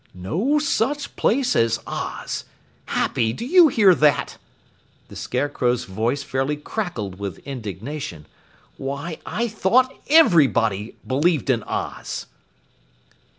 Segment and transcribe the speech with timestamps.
[0.15, 2.45] "No such place as Oz
[2.87, 4.39] Happy, do you hear that?"
[5.09, 8.25] The Scarecrow's voice fairly crackled with indignation.
[8.77, 12.25] "Why, I thought everybody believed in Oz!"